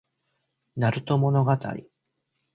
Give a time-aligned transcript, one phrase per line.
[0.77, 1.51] なると物語